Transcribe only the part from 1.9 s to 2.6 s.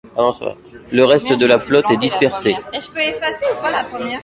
est dispersé.